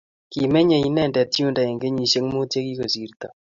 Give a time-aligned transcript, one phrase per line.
[0.31, 3.27] Kimenyei inendet yundo eng' kenyishek muut chekikosirto